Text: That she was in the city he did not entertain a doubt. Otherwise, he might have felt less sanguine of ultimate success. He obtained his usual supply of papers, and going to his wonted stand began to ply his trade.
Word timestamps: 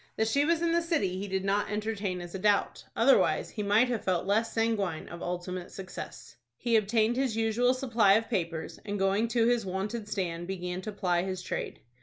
That 0.15 0.27
she 0.27 0.45
was 0.45 0.63
in 0.63 0.71
the 0.71 0.81
city 0.81 1.19
he 1.19 1.27
did 1.27 1.45
not 1.45 1.69
entertain 1.69 2.21
a 2.21 2.27
doubt. 2.27 2.85
Otherwise, 2.95 3.51
he 3.51 3.61
might 3.61 3.87
have 3.89 4.03
felt 4.03 4.25
less 4.25 4.51
sanguine 4.51 5.07
of 5.07 5.21
ultimate 5.21 5.71
success. 5.71 6.37
He 6.57 6.75
obtained 6.75 7.17
his 7.17 7.37
usual 7.37 7.75
supply 7.75 8.13
of 8.13 8.27
papers, 8.27 8.79
and 8.83 8.97
going 8.97 9.27
to 9.27 9.45
his 9.45 9.63
wonted 9.63 10.07
stand 10.07 10.47
began 10.47 10.81
to 10.81 10.91
ply 10.91 11.21
his 11.21 11.43
trade. 11.43 11.81